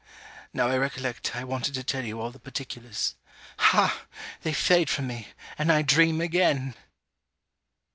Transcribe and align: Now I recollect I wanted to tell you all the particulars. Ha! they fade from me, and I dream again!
Now 0.51 0.67
I 0.67 0.77
recollect 0.79 1.35
I 1.35 1.43
wanted 1.43 1.75
to 1.75 1.83
tell 1.83 2.03
you 2.03 2.19
all 2.19 2.31
the 2.31 2.39
particulars. 2.39 3.13
Ha! 3.59 4.07
they 4.41 4.51
fade 4.51 4.89
from 4.89 5.05
me, 5.05 5.27
and 5.59 5.71
I 5.71 5.83
dream 5.83 6.19
again! 6.21 6.73